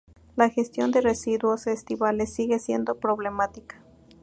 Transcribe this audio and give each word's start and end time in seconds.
La 0.35 0.49
gestión 0.49 0.89
de 0.89 0.99
residuos 1.01 1.67
estivales 1.67 2.33
sigue 2.33 2.57
siendo 2.57 2.95
problemática. 2.95 3.83